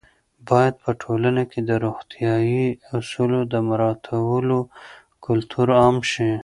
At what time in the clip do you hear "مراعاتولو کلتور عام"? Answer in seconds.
3.67-5.97